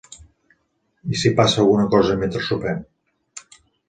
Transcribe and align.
I 1.15 1.19
si 1.23 1.31
pasa 1.39 1.61
alguna 1.63 1.85
cosa 1.91 2.15
mentre 2.21 2.41
sopem? 2.47 2.81